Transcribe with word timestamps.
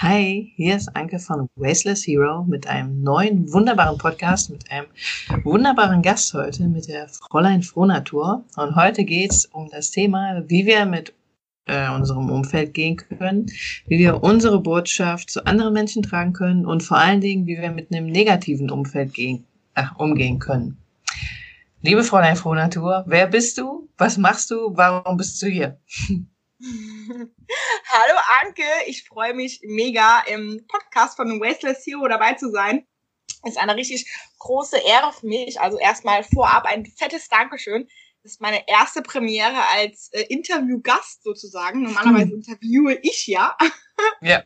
Hi, 0.00 0.52
hier 0.54 0.76
ist 0.76 0.94
Anke 0.94 1.18
von 1.18 1.48
Wasteless 1.56 2.06
Hero 2.06 2.44
mit 2.44 2.68
einem 2.68 3.02
neuen 3.02 3.52
wunderbaren 3.52 3.98
Podcast, 3.98 4.48
mit 4.48 4.70
einem 4.70 4.86
wunderbaren 5.42 6.02
Gast 6.02 6.32
heute, 6.34 6.68
mit 6.68 6.86
der 6.86 7.08
Fräulein 7.08 7.64
Frohnatur. 7.64 8.44
Und 8.56 8.76
heute 8.76 9.02
geht 9.02 9.32
es 9.32 9.46
um 9.46 9.68
das 9.70 9.90
Thema, 9.90 10.44
wie 10.46 10.66
wir 10.66 10.86
mit 10.86 11.14
äh, 11.66 11.90
unserem 11.90 12.30
Umfeld 12.30 12.74
gehen 12.74 12.96
können, 12.96 13.46
wie 13.88 13.98
wir 13.98 14.22
unsere 14.22 14.60
Botschaft 14.60 15.30
zu 15.30 15.44
anderen 15.44 15.72
Menschen 15.74 16.04
tragen 16.04 16.32
können 16.32 16.64
und 16.64 16.84
vor 16.84 16.98
allen 16.98 17.20
Dingen, 17.20 17.48
wie 17.48 17.58
wir 17.58 17.72
mit 17.72 17.92
einem 17.92 18.06
negativen 18.06 18.70
Umfeld 18.70 19.14
gehen, 19.14 19.46
äh, 19.74 19.82
umgehen 19.96 20.38
können. 20.38 20.78
Liebe 21.82 22.04
Fräulein 22.04 22.36
Frohnatur, 22.36 23.02
wer 23.08 23.26
bist 23.26 23.58
du? 23.58 23.88
Was 23.98 24.16
machst 24.16 24.52
du? 24.52 24.76
Warum 24.76 25.16
bist 25.16 25.42
du 25.42 25.48
hier? 25.48 25.80
Hallo 26.60 28.18
Anke, 28.40 28.64
ich 28.86 29.04
freue 29.04 29.32
mich 29.32 29.60
mega 29.62 30.22
im 30.22 30.66
Podcast 30.66 31.14
von 31.14 31.40
Wasteless 31.40 31.86
Hero 31.86 32.08
dabei 32.08 32.34
zu 32.34 32.50
sein. 32.50 32.84
Ist 33.44 33.58
eine 33.58 33.76
richtig 33.76 34.10
große 34.38 34.78
Ehre 34.78 35.12
für 35.12 35.28
mich. 35.28 35.60
Also 35.60 35.78
erstmal 35.78 36.24
vorab 36.24 36.64
ein 36.64 36.84
fettes 36.84 37.28
Dankeschön. 37.28 37.86
Das 38.24 38.32
ist 38.32 38.40
meine 38.40 38.66
erste 38.66 39.02
Premiere 39.02 39.68
als 39.72 40.08
äh, 40.12 40.22
Interviewgast 40.22 41.22
sozusagen. 41.22 41.82
Normalerweise 41.82 42.32
hm. 42.32 42.42
interviewe 42.42 42.98
ich 43.02 43.26
ja. 43.26 43.56
Ja. 44.20 44.44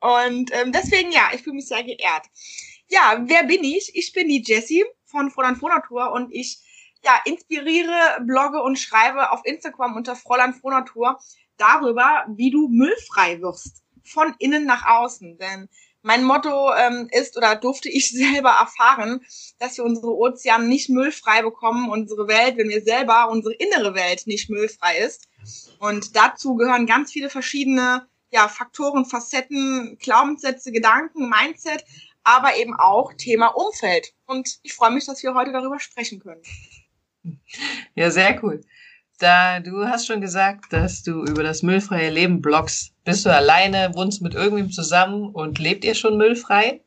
Und 0.00 0.50
ähm, 0.54 0.72
deswegen 0.72 1.12
ja, 1.12 1.30
ich 1.34 1.42
fühle 1.42 1.56
mich 1.56 1.68
sehr 1.68 1.82
geehrt. 1.82 2.26
Ja, 2.88 3.22
wer 3.26 3.44
bin 3.44 3.64
ich? 3.64 3.90
Ich 3.94 4.12
bin 4.12 4.28
die 4.28 4.42
Jessie 4.42 4.84
von 5.04 5.30
Fräulein 5.30 5.56
Frohnatur 5.56 6.12
und 6.12 6.32
ich 6.32 6.58
ja, 7.04 7.20
inspiriere, 7.24 8.20
blogge 8.22 8.62
und 8.62 8.78
schreibe 8.78 9.30
auf 9.30 9.40
Instagram 9.44 9.96
unter 9.96 10.16
Fräulein 10.16 10.54
Frohnatur 10.54 11.18
darüber, 11.56 12.24
wie 12.28 12.50
du 12.50 12.68
müllfrei 12.68 13.40
wirst. 13.40 13.82
Von 14.04 14.34
innen 14.38 14.66
nach 14.66 14.86
außen. 14.86 15.38
Denn 15.38 15.68
mein 16.02 16.22
Motto 16.22 16.72
ähm, 16.74 17.08
ist 17.10 17.36
oder 17.36 17.56
durfte 17.56 17.88
ich 17.88 18.10
selber 18.12 18.50
erfahren, 18.50 19.24
dass 19.58 19.76
wir 19.76 19.84
unsere 19.84 20.14
Ozeane 20.14 20.66
nicht 20.66 20.88
müllfrei 20.88 21.42
bekommen, 21.42 21.90
unsere 21.90 22.28
Welt, 22.28 22.56
wenn 22.56 22.68
wir 22.68 22.82
selber, 22.82 23.28
unsere 23.30 23.54
innere 23.54 23.94
Welt 23.94 24.26
nicht 24.26 24.48
müllfrei 24.48 24.98
ist. 24.98 25.28
Und 25.78 26.14
dazu 26.16 26.54
gehören 26.54 26.86
ganz 26.86 27.12
viele 27.12 27.30
verschiedene 27.30 28.06
ja, 28.30 28.48
Faktoren, 28.48 29.04
Facetten, 29.04 29.98
Glaubenssätze, 29.98 30.72
Gedanken, 30.72 31.28
Mindset, 31.28 31.84
aber 32.22 32.56
eben 32.56 32.74
auch 32.74 33.12
Thema 33.14 33.48
Umfeld. 33.48 34.12
Und 34.26 34.58
ich 34.62 34.74
freue 34.74 34.90
mich, 34.90 35.06
dass 35.06 35.22
wir 35.22 35.34
heute 35.34 35.52
darüber 35.52 35.78
sprechen 35.78 36.20
können. 36.20 36.42
Ja, 37.94 38.10
sehr 38.10 38.42
cool. 38.42 38.60
Da 39.18 39.60
du 39.60 39.86
hast 39.86 40.06
schon 40.06 40.20
gesagt, 40.20 40.72
dass 40.72 41.02
du 41.02 41.24
über 41.24 41.42
das 41.42 41.62
müllfreie 41.62 42.10
Leben 42.10 42.42
bloggst. 42.42 42.92
Bist 43.04 43.24
du 43.24 43.34
alleine, 43.34 43.94
wohnst 43.94 44.20
mit 44.20 44.34
irgendwem 44.34 44.70
zusammen 44.70 45.30
und 45.30 45.58
lebt 45.58 45.84
ihr 45.84 45.94
schon 45.94 46.18
müllfrei? 46.18 46.82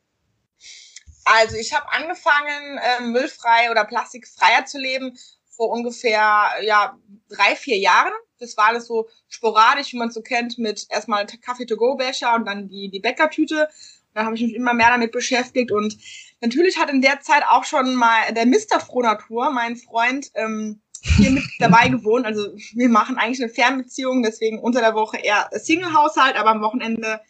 Also 1.25 1.57
ich 1.57 1.73
habe 1.73 1.91
angefangen, 1.91 2.77
äh, 2.77 3.03
müllfrei 3.03 3.71
oder 3.71 3.85
plastikfreier 3.85 4.65
zu 4.65 4.79
leben 4.79 5.17
vor 5.49 5.69
ungefähr 5.69 6.49
ja 6.61 6.97
drei, 7.29 7.55
vier 7.55 7.77
Jahren. 7.77 8.13
Das 8.39 8.55
war 8.57 8.67
alles 8.67 8.87
so 8.87 9.09
sporadisch, 9.27 9.91
wie 9.93 9.97
man 9.97 10.07
es 10.07 10.13
so 10.13 10.21
kennt, 10.21 10.57
mit 10.57 10.87
erstmal 10.89 11.25
Kaffee-to-go-Becher 11.25 12.33
und 12.35 12.45
dann 12.45 12.69
die, 12.69 12.89
die 12.89 12.99
Bäckertüte. 12.99 13.67
Da 14.13 14.25
habe 14.25 14.35
ich 14.35 14.41
mich 14.41 14.55
immer 14.55 14.73
mehr 14.73 14.89
damit 14.89 15.11
beschäftigt 15.11 15.71
und 15.71 15.97
natürlich 16.41 16.77
hat 16.77 16.89
in 16.89 17.01
der 17.01 17.21
Zeit 17.21 17.43
auch 17.49 17.63
schon 17.63 17.95
mal 17.95 18.33
der 18.33 18.45
Mr. 18.45 18.79
Frohnatur, 18.79 19.51
mein 19.51 19.75
Freund, 19.75 20.31
ähm, 20.35 20.81
hier 21.01 21.31
mit 21.31 21.43
dabei 21.59 21.89
gewohnt. 21.89 22.25
Also 22.25 22.55
wir 22.73 22.89
machen 22.89 23.17
eigentlich 23.17 23.41
eine 23.41 23.51
Fernbeziehung, 23.51 24.23
deswegen 24.23 24.59
unter 24.59 24.81
der 24.81 24.95
Woche 24.95 25.17
eher 25.17 25.49
Single-Haushalt, 25.51 26.35
aber 26.35 26.51
am 26.51 26.61
Wochenende 26.61 27.21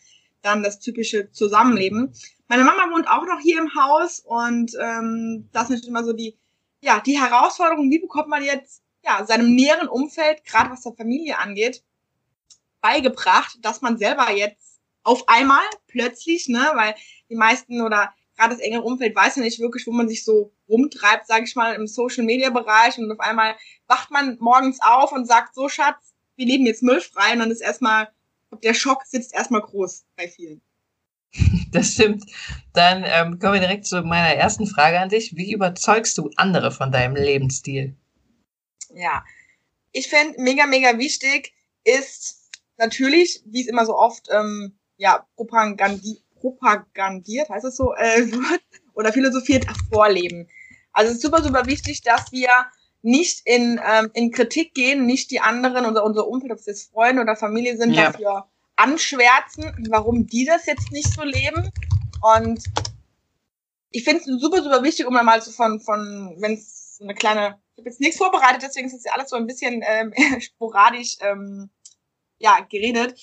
dann 0.42 0.64
das 0.64 0.80
typische 0.80 1.32
Zusammenleben. 1.32 2.14
Meine 2.48 2.64
Mama 2.64 2.92
wohnt 2.92 3.08
auch 3.08 3.26
noch 3.26 3.40
hier 3.42 3.60
im 3.60 3.76
Haus 3.76 4.22
und 4.22 4.72
ähm, 4.82 5.50
das 5.52 5.70
ist 5.70 5.88
immer 5.88 6.04
so 6.04 6.14
die, 6.14 6.38
ja, 6.82 7.00
die 7.00 7.20
Herausforderung, 7.20 7.92
wie 7.92 8.00
bekommt 8.00 8.30
man 8.30 8.44
jetzt 8.44 8.82
ja 9.04 9.26
seinem 9.26 9.54
näheren 9.54 9.88
Umfeld, 9.88 10.44
gerade 10.46 10.72
was 10.72 10.82
der 10.82 10.94
Familie 10.94 11.38
angeht, 11.38 11.84
beigebracht, 12.82 13.58
dass 13.62 13.82
man 13.82 13.98
selber 13.98 14.32
jetzt 14.32 14.80
auf 15.04 15.28
einmal 15.28 15.64
plötzlich, 15.88 16.48
ne, 16.48 16.72
weil 16.76 16.96
die 17.30 17.36
meisten 17.36 17.82
oder 17.82 18.14
gerade 18.40 18.56
das 18.56 18.64
engere 18.64 18.84
Umfeld 18.84 19.16
weiß 19.16 19.36
ja 19.36 19.42
nicht 19.42 19.60
wirklich, 19.60 19.86
wo 19.86 19.92
man 19.92 20.08
sich 20.08 20.24
so 20.24 20.54
rumtreibt, 20.70 21.28
sage 21.28 21.44
ich 21.44 21.56
mal, 21.56 21.76
im 21.76 21.88
Social-Media-Bereich 21.88 22.98
und 22.98 23.12
auf 23.12 23.20
einmal 23.20 23.56
wacht 23.88 24.12
man 24.12 24.38
morgens 24.40 24.80
auf 24.82 25.12
und 25.12 25.28
sagt, 25.28 25.56
so 25.56 25.68
Schatz, 25.68 26.14
wir 26.38 26.46
leben 26.46 26.66
jetzt 26.66 26.82
müllfrei 26.82 27.34
und 27.34 27.40
dann 27.40 27.52
ist 27.52 27.62
erstmal, 27.62 28.10
der 28.64 28.74
Schock 28.74 29.04
sitzt 29.06 29.34
erstmal 29.34 29.62
groß 29.62 30.06
bei 30.16 30.28
vielen. 30.28 30.62
Das 31.72 31.94
stimmt. 31.94 32.26
Dann 32.74 33.04
ähm, 33.06 33.38
kommen 33.38 33.54
wir 33.54 33.60
direkt 33.60 33.86
zu 33.86 34.02
meiner 34.02 34.34
ersten 34.34 34.66
Frage 34.66 35.00
an 35.00 35.10
dich. 35.10 35.36
Wie 35.36 35.54
überzeugst 35.54 36.18
du 36.18 36.32
andere 36.36 36.72
von 36.72 36.92
deinem 36.92 37.16
Lebensstil? 37.16 37.96
Ja, 38.96 39.24
ich 39.92 40.08
finde 40.08 40.42
mega, 40.42 40.66
mega 40.66 40.98
wichtig 40.98 41.54
ist 41.84 42.50
natürlich, 42.78 43.44
wie 43.46 43.62
es 43.62 43.68
immer 43.68 43.86
so 43.86 43.96
oft 43.96 44.30
ähm, 44.32 44.80
ja, 44.98 45.28
propagandi 45.36 46.24
propagandiert, 46.40 47.50
heißt 47.50 47.66
es 47.66 47.76
so, 47.76 47.94
äh, 47.96 48.32
wird 48.32 48.62
oder 48.94 49.14
philosophiert 49.14 49.66
vorleben. 49.92 50.48
Also 50.92 51.12
es 51.12 51.18
ist 51.18 51.24
super, 51.24 51.44
super 51.44 51.66
wichtig, 51.66 52.02
dass 52.02 52.32
wir 52.32 52.50
nicht 53.02 53.42
in, 53.46 53.80
ähm, 53.86 54.12
in 54.14 54.32
Kritik 54.32 54.74
gehen, 54.74 55.06
nicht 55.06 55.32
die 55.32 55.40
anderen 55.40 55.86
oder 55.86 56.04
unser 56.04 56.28
Umfeld, 56.28 56.52
ob 56.52 56.60
es 56.60 56.66
jetzt 56.66 56.92
Freunde 56.92 57.22
oder 57.22 57.36
Familie 57.36 57.78
sind, 57.78 57.94
ja. 57.94 58.12
dafür 58.12 58.50
anschwärzen, 58.76 59.88
warum 59.90 60.28
die 60.28 60.46
das 60.46 60.66
jetzt 60.66 60.92
nicht 60.92 61.14
so 61.14 61.24
leben. 61.24 61.72
Und 62.22 62.64
ich 63.92 64.04
finde 64.04 64.22
es 64.22 64.42
super, 64.42 64.62
super 64.64 64.84
wichtig, 64.84 65.06
um 65.06 65.14
dann 65.14 65.26
mal 65.26 65.42
so 65.42 65.52
von, 65.52 65.80
von 65.80 66.36
wenn 66.40 66.54
es 66.54 66.98
so 66.98 67.04
eine 67.04 67.14
kleine, 67.14 67.60
ich 67.76 67.82
habe 67.82 67.90
jetzt 67.90 68.00
nichts 68.00 68.18
vorbereitet, 68.18 68.64
deswegen 68.64 68.88
ist 68.88 68.94
es 68.94 69.06
ja 69.06 69.14
alles 69.14 69.30
so 69.30 69.36
ein 69.36 69.48
bisschen 69.48 69.84
ähm, 69.86 70.14
sporadisch 70.42 71.18
ähm, 71.22 71.70
ja, 72.38 72.60
geredet 72.70 73.20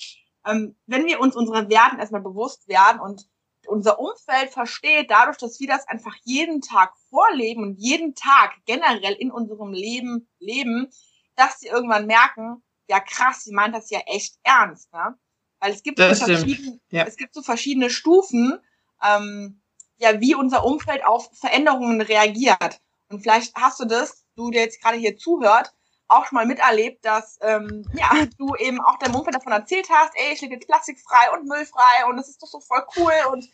ähm, 0.47 0.75
wenn 0.85 1.05
wir 1.05 1.19
uns 1.19 1.35
unsere 1.35 1.69
Werten 1.69 1.99
erstmal 1.99 2.21
bewusst 2.21 2.67
werden 2.67 2.99
und 2.99 3.27
unser 3.67 3.99
Umfeld 3.99 4.51
versteht, 4.51 5.11
dadurch, 5.11 5.37
dass 5.37 5.59
wir 5.59 5.67
das 5.67 5.87
einfach 5.87 6.15
jeden 6.23 6.61
Tag 6.61 6.93
vorleben 7.09 7.63
und 7.63 7.75
jeden 7.75 8.15
Tag 8.15 8.53
generell 8.65 9.13
in 9.13 9.31
unserem 9.31 9.73
Leben 9.73 10.29
leben, 10.39 10.89
dass 11.35 11.59
sie 11.59 11.67
irgendwann 11.67 12.07
merken, 12.07 12.63
ja 12.87 12.99
krass, 12.99 13.43
sie 13.43 13.53
meint 13.53 13.75
das 13.75 13.89
ja 13.89 13.99
echt 14.05 14.35
ernst, 14.43 14.91
ne? 14.93 15.17
Weil 15.59 15.73
es 15.73 15.83
gibt, 15.83 15.97
so 15.97 16.05
verschiedene, 16.05 16.79
ja. 16.91 17.05
es 17.05 17.17
gibt 17.17 17.33
so 17.33 17.41
verschiedene 17.41 17.89
Stufen, 17.89 18.59
ähm, 19.03 19.61
ja, 19.97 20.19
wie 20.21 20.35
unser 20.35 20.63
Umfeld 20.63 21.03
auf 21.03 21.29
Veränderungen 21.33 21.99
reagiert. 22.01 22.79
Und 23.09 23.21
vielleicht 23.21 23.55
hast 23.55 23.79
du 23.79 23.85
das, 23.85 24.25
du 24.35 24.51
der 24.51 24.61
jetzt 24.63 24.81
gerade 24.81 24.97
hier 24.97 25.17
zuhört, 25.17 25.73
auch 26.07 26.25
schon 26.25 26.37
mal 26.37 26.45
miterlebt, 26.45 27.03
dass 27.03 27.37
ähm, 27.41 27.85
ja, 27.93 28.25
du 28.37 28.55
eben 28.55 28.79
auch 28.81 28.97
deinem 28.97 29.15
Umfeld 29.15 29.35
davon 29.35 29.51
erzählt 29.51 29.89
hast, 29.89 30.13
ey, 30.15 30.33
ich 30.33 30.41
lebe 30.41 30.53
jetzt 30.53 30.67
plastikfrei 30.67 31.31
und 31.33 31.47
müllfrei 31.47 32.05
und 32.09 32.17
das 32.17 32.29
ist 32.29 32.41
doch 32.41 32.47
so 32.47 32.59
voll 32.61 32.83
cool 32.97 33.13
und 33.31 33.47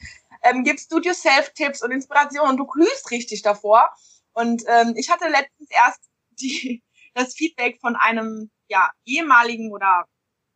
ähm, 0.44 0.64
gibst 0.64 0.91
du 0.91 1.00
dir 1.00 1.14
Self-Tipps 1.14 1.84
und 1.84 1.91
Inspiration 1.91 2.50
und 2.50 2.58
du 2.58 2.66
glühst 2.66 3.09
richtig 3.12 3.41
davor. 3.41 3.90
Und 4.34 4.64
ähm, 4.68 4.94
ich 4.96 5.09
hatte 5.09 5.28
letztens 5.30 5.69
erst 5.69 6.02
die, 6.31 6.84
das 7.14 7.34
Feedback 7.34 7.80
von 7.80 7.96
einem 7.96 8.52
ja, 8.68 8.91
ehemaligen 9.06 9.72
oder 9.72 10.06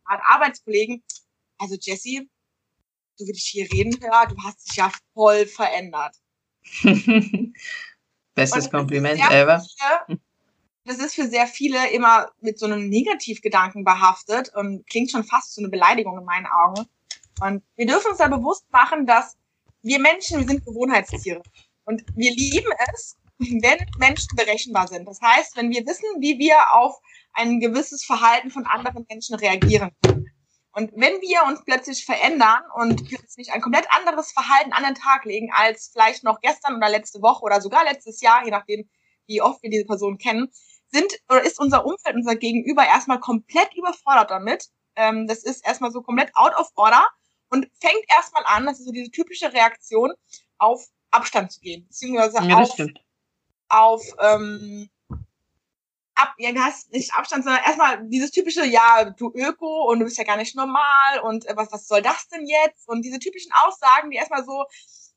Art 0.04 0.22
Arbeitskollegen. 0.24 1.02
Also 1.58 1.76
Jesse, 1.80 2.26
so 3.16 3.26
wie 3.26 3.32
ich 3.32 3.44
hier 3.44 3.70
reden 3.72 4.00
höre, 4.00 4.26
du 4.26 4.36
hast 4.44 4.68
dich 4.68 4.76
ja 4.76 4.92
voll 5.14 5.46
verändert. 5.46 6.16
Bestes 8.34 8.70
Kompliment 8.70 9.20
ever. 9.30 9.60
Viele, 10.06 10.20
das 10.88 10.98
ist 10.98 11.14
für 11.14 11.28
sehr 11.28 11.46
viele 11.46 11.90
immer 11.90 12.30
mit 12.40 12.58
so 12.58 12.64
einem 12.64 12.88
Negativgedanken 12.88 13.84
behaftet 13.84 14.50
und 14.54 14.88
klingt 14.88 15.10
schon 15.10 15.22
fast 15.22 15.54
so 15.54 15.60
eine 15.60 15.68
Beleidigung 15.68 16.18
in 16.18 16.24
meinen 16.24 16.46
Augen. 16.46 16.86
Und 17.40 17.62
wir 17.76 17.86
dürfen 17.86 18.10
uns 18.10 18.18
da 18.18 18.28
bewusst 18.28 18.64
machen, 18.72 19.06
dass 19.06 19.36
wir 19.82 20.00
Menschen, 20.00 20.40
wir 20.40 20.46
sind 20.46 20.64
Gewohnheitstiere. 20.64 21.42
Und 21.84 22.02
wir 22.16 22.32
lieben 22.32 22.70
es, 22.92 23.16
wenn 23.38 23.78
Menschen 23.98 24.34
berechenbar 24.34 24.88
sind. 24.88 25.06
Das 25.06 25.20
heißt, 25.20 25.56
wenn 25.56 25.70
wir 25.70 25.86
wissen, 25.86 26.08
wie 26.20 26.38
wir 26.38 26.56
auf 26.74 26.96
ein 27.34 27.60
gewisses 27.60 28.04
Verhalten 28.04 28.50
von 28.50 28.64
anderen 28.64 29.04
Menschen 29.08 29.36
reagieren 29.36 29.90
können. 30.02 30.26
Und 30.72 30.92
wenn 30.94 31.20
wir 31.20 31.44
uns 31.46 31.64
plötzlich 31.64 32.04
verändern 32.04 32.62
und 32.74 33.08
plötzlich 33.08 33.52
ein 33.52 33.60
komplett 33.60 33.86
anderes 33.90 34.32
Verhalten 34.32 34.72
an 34.72 34.84
den 34.84 34.94
Tag 34.94 35.24
legen 35.24 35.50
als 35.52 35.90
vielleicht 35.92 36.24
noch 36.24 36.40
gestern 36.40 36.76
oder 36.76 36.88
letzte 36.88 37.20
Woche 37.20 37.42
oder 37.42 37.60
sogar 37.60 37.84
letztes 37.84 38.20
Jahr, 38.20 38.44
je 38.44 38.50
nachdem, 38.50 38.88
wie 39.26 39.42
oft 39.42 39.62
wir 39.62 39.70
diese 39.70 39.84
Person 39.84 40.18
kennen, 40.18 40.50
sind 40.90 41.12
oder 41.28 41.42
ist 41.42 41.60
unser 41.60 41.84
Umfeld, 41.84 42.16
unser 42.16 42.36
Gegenüber 42.36 42.84
erstmal 42.84 43.20
komplett 43.20 43.74
überfordert 43.74 44.30
damit. 44.30 44.68
Ähm, 44.96 45.26
das 45.26 45.44
ist 45.44 45.66
erstmal 45.66 45.92
so 45.92 46.02
komplett 46.02 46.30
out 46.34 46.54
of 46.56 46.70
order 46.74 47.06
und 47.50 47.68
fängt 47.80 48.04
erstmal 48.16 48.44
an, 48.46 48.66
das 48.66 48.78
ist 48.78 48.86
so 48.86 48.92
diese 48.92 49.10
typische 49.10 49.52
Reaktion, 49.52 50.12
auf 50.58 50.86
Abstand 51.10 51.52
zu 51.52 51.60
gehen, 51.60 51.86
beziehungsweise 51.86 52.46
ja, 52.46 52.58
auf, 52.58 52.76
auf 53.68 54.02
ähm, 54.20 54.90
ab, 56.18 56.34
ja, 56.38 56.52
hast 56.56 56.92
nicht 56.92 57.14
Abstand, 57.14 57.44
sondern 57.44 57.62
erstmal 57.64 58.06
dieses 58.08 58.30
typische, 58.30 58.64
ja, 58.64 59.04
du 59.04 59.32
Öko 59.34 59.90
und 59.90 60.00
du 60.00 60.04
bist 60.04 60.18
ja 60.18 60.24
gar 60.24 60.36
nicht 60.36 60.56
normal 60.56 61.20
und 61.22 61.46
äh, 61.46 61.56
was, 61.56 61.72
was 61.72 61.86
soll 61.86 62.02
das 62.02 62.28
denn 62.28 62.46
jetzt? 62.46 62.88
Und 62.88 63.02
diese 63.02 63.18
typischen 63.18 63.52
Aussagen, 63.64 64.10
die 64.10 64.16
erstmal 64.16 64.44
so, 64.44 64.64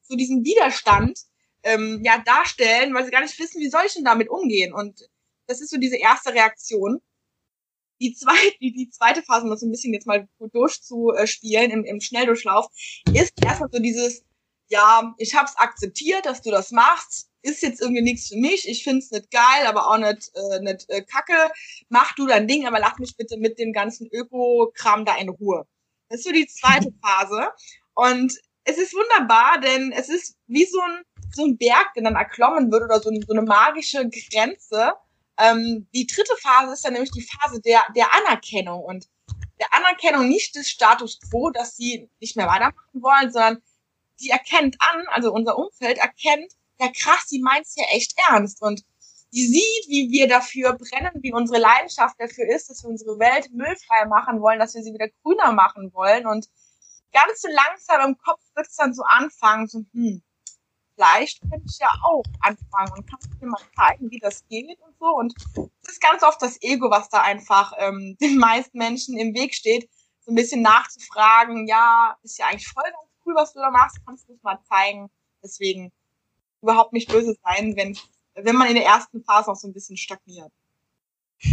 so 0.01 0.15
diesen 0.15 0.45
Widerstand 0.45 1.19
ähm, 1.63 2.01
ja 2.03 2.19
darstellen, 2.19 2.93
weil 2.93 3.05
sie 3.05 3.11
gar 3.11 3.21
nicht 3.21 3.37
wissen, 3.39 3.59
wie 3.59 3.69
soll 3.69 3.83
ich 3.85 3.93
denn 3.93 4.05
damit 4.05 4.29
umgehen. 4.29 4.73
Und 4.73 5.09
das 5.47 5.61
ist 5.61 5.69
so 5.69 5.77
diese 5.77 5.97
erste 5.97 6.33
Reaktion. 6.33 7.01
Die 7.99 8.13
zweite, 8.13 8.57
die, 8.59 8.73
die 8.73 8.89
zweite 8.89 9.21
Phase, 9.21 9.43
um 9.43 9.51
das 9.51 9.59
so 9.59 9.67
ein 9.67 9.71
bisschen 9.71 9.93
jetzt 9.93 10.07
mal 10.07 10.27
durchzuspielen 10.39 11.71
im, 11.71 11.85
im 11.85 12.01
Schnelldurchlauf, 12.01 12.67
ist 13.13 13.33
erstmal 13.43 13.69
so 13.71 13.79
dieses, 13.79 14.23
ja, 14.69 15.13
ich 15.17 15.35
hab's 15.35 15.55
akzeptiert, 15.57 16.25
dass 16.25 16.41
du 16.41 16.49
das 16.49 16.71
machst 16.71 17.31
ist 17.43 17.61
jetzt 17.61 17.81
irgendwie 17.81 18.01
nichts 18.01 18.29
für 18.29 18.37
mich, 18.37 18.67
ich 18.67 18.83
find's 18.83 19.11
nicht 19.11 19.31
geil, 19.31 19.65
aber 19.65 19.87
auch 19.87 19.97
nicht, 19.97 20.31
äh, 20.35 20.59
nicht 20.61 20.89
äh, 20.89 21.03
kacke, 21.03 21.51
mach 21.89 22.13
du 22.15 22.27
dein 22.27 22.47
Ding, 22.47 22.67
aber 22.67 22.79
lass 22.79 22.99
mich 22.99 23.15
bitte 23.17 23.37
mit 23.37 23.59
dem 23.59 23.73
ganzen 23.73 24.07
Öko-Kram 24.11 25.05
da 25.05 25.17
in 25.17 25.29
Ruhe. 25.29 25.65
Das 26.09 26.19
ist 26.19 26.25
so 26.25 26.31
die 26.31 26.47
zweite 26.47 26.93
Phase. 27.01 27.49
Und 27.93 28.33
es 28.63 28.77
ist 28.77 28.93
wunderbar, 28.93 29.59
denn 29.59 29.91
es 29.91 30.09
ist 30.09 30.35
wie 30.47 30.65
so 30.65 30.79
ein, 30.79 31.01
so 31.33 31.45
ein 31.45 31.57
Berg, 31.57 31.93
der 31.95 32.03
dann 32.03 32.15
erklommen 32.15 32.71
wird 32.71 32.83
oder 32.83 32.99
so, 32.99 33.09
so 33.09 33.33
eine 33.33 33.41
magische 33.41 34.07
Grenze. 34.09 34.93
Ähm, 35.37 35.87
die 35.93 36.07
dritte 36.07 36.35
Phase 36.37 36.73
ist 36.73 36.85
dann 36.85 36.93
nämlich 36.93 37.11
die 37.11 37.27
Phase 37.27 37.61
der, 37.61 37.83
der 37.95 38.13
Anerkennung. 38.13 38.83
Und 38.83 39.07
der 39.59 39.73
Anerkennung 39.73 40.27
nicht 40.27 40.55
des 40.55 40.69
Status 40.69 41.19
quo, 41.19 41.49
dass 41.51 41.75
sie 41.75 42.09
nicht 42.19 42.35
mehr 42.35 42.47
weitermachen 42.47 43.01
wollen, 43.01 43.31
sondern 43.31 43.61
sie 44.15 44.29
erkennt 44.29 44.77
an, 44.79 45.05
also 45.07 45.31
unser 45.31 45.57
Umfeld 45.57 45.97
erkennt, 45.97 46.51
ja 46.79 46.91
krass, 46.91 47.27
die 47.27 47.41
meint's 47.41 47.75
ja 47.75 47.85
echt 47.91 48.13
ernst. 48.29 48.61
Und 48.61 48.83
die 49.33 49.47
sieht, 49.47 49.87
wie 49.87 50.09
wir 50.11 50.27
dafür 50.27 50.73
brennen, 50.73 51.21
wie 51.21 51.33
unsere 51.33 51.59
Leidenschaft 51.59 52.15
dafür 52.19 52.49
ist, 52.53 52.69
dass 52.69 52.83
wir 52.83 52.89
unsere 52.89 53.17
Welt 53.19 53.49
müllfrei 53.53 54.05
machen 54.05 54.41
wollen, 54.41 54.59
dass 54.59 54.75
wir 54.75 54.83
sie 54.83 54.93
wieder 54.93 55.07
grüner 55.23 55.53
machen 55.53 55.93
wollen. 55.93 56.27
Und 56.27 56.49
ganz 57.13 57.41
so 57.41 57.47
langsam 57.47 58.09
im 58.09 58.17
Kopf 58.17 58.41
wird's 58.55 58.75
dann 58.75 58.93
so 58.93 59.03
anfangen, 59.03 59.67
so, 59.67 59.85
hm, 59.93 60.21
vielleicht 61.01 61.41
könnte 61.41 61.65
ich 61.67 61.79
ja 61.79 61.89
auch 62.03 62.23
anfangen 62.41 62.91
und 62.95 63.09
kannst 63.09 63.29
dir 63.41 63.47
mal 63.47 63.61
zeigen, 63.75 64.11
wie 64.11 64.19
das 64.19 64.45
geht 64.47 64.79
und 64.79 64.95
so. 64.99 65.05
Und 65.05 65.33
es 65.83 65.93
ist 65.93 66.01
ganz 66.01 66.23
oft 66.23 66.41
das 66.41 66.61
Ego, 66.61 66.91
was 66.91 67.09
da 67.09 67.21
einfach 67.21 67.73
ähm, 67.77 68.17
den 68.21 68.37
meisten 68.37 68.77
Menschen 68.77 69.17
im 69.17 69.33
Weg 69.33 69.55
steht, 69.55 69.89
so 70.19 70.31
ein 70.31 70.35
bisschen 70.35 70.61
nachzufragen, 70.61 71.67
ja, 71.67 72.15
ist 72.21 72.37
ja 72.37 72.45
eigentlich 72.45 72.67
voll 72.67 72.83
ganz 72.83 73.11
cool, 73.25 73.33
was 73.35 73.53
du 73.53 73.59
da 73.59 73.71
machst, 73.71 73.97
kannst 74.05 74.29
du 74.29 74.33
es 74.33 74.43
mal 74.43 74.59
zeigen. 74.69 75.09
Deswegen 75.43 75.91
überhaupt 76.61 76.93
nicht 76.93 77.09
böse 77.11 77.35
sein, 77.43 77.75
wenn, 77.75 77.97
wenn 78.35 78.55
man 78.55 78.67
in 78.67 78.75
der 78.75 78.85
ersten 78.85 79.23
Phase 79.23 79.51
auch 79.51 79.55
so 79.55 79.67
ein 79.67 79.73
bisschen 79.73 79.97
stagniert. 79.97 80.51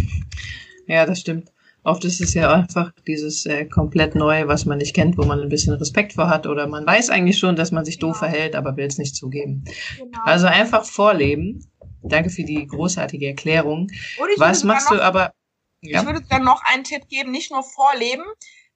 Ja, 0.91 1.05
das 1.05 1.21
stimmt. 1.21 1.53
Oft 1.85 2.05
ist 2.05 2.21
es 2.21 2.35
ja 2.35 2.53
einfach 2.53 2.93
dieses 3.07 3.47
äh, 3.47 3.65
komplett 3.65 4.15
Neue, 4.15 4.49
was 4.49 4.65
man 4.65 4.79
nicht 4.79 4.95
kennt, 4.95 5.17
wo 5.17 5.25
man 5.25 5.41
ein 5.41 5.49
bisschen 5.49 5.75
Respekt 5.75 6.13
vor 6.13 6.29
hat 6.29 6.47
oder 6.47 6.67
man 6.67 6.87
weiß 6.87 7.11
eigentlich 7.11 7.39
schon, 7.39 7.57
dass 7.57 7.73
man 7.73 7.85
sich 7.85 7.99
doof 7.99 8.19
verhält, 8.19 8.57
aber 8.57 8.77
will 8.77 8.87
es 8.87 8.99
nicht 8.99 9.17
zugeben. 9.17 9.65
Genau. 9.97 10.19
Also 10.25 10.47
einfach 10.47 10.85
vorleben. 10.85 11.65
Danke 12.03 12.31
für 12.31 12.45
die 12.45 12.67
großartige 12.67 13.29
Erklärung. 13.29 13.89
Was 14.37 14.65
machst 14.65 14.91
noch, 14.91 14.99
du 14.99 15.05
aber? 15.05 15.33
Ja? 15.81 16.01
Ich 16.01 16.07
würde 16.07 16.23
dann 16.29 16.45
noch 16.45 16.63
einen 16.65 16.85
Tipp 16.85 17.09
geben, 17.09 17.31
nicht 17.31 17.51
nur 17.51 17.63
vorleben. 17.63 18.25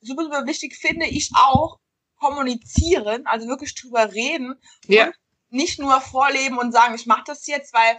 Super, 0.00 0.24
super 0.24 0.46
wichtig 0.46 0.76
finde 0.76 1.06
ich 1.06 1.30
auch 1.34 1.78
kommunizieren, 2.22 3.26
also 3.26 3.48
wirklich 3.48 3.74
drüber 3.74 4.12
reden 4.12 4.54
ja. 4.86 5.06
und 5.06 5.14
nicht 5.50 5.80
nur 5.80 6.00
vorleben 6.00 6.56
und 6.56 6.72
sagen, 6.72 6.94
ich 6.94 7.06
mache 7.06 7.24
das 7.26 7.46
jetzt, 7.46 7.74
weil 7.74 7.98